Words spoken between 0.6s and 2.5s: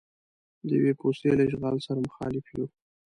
د یوې پوستې له اشغال سره مخالف